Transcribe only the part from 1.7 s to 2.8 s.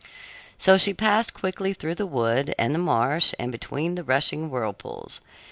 through the wood and the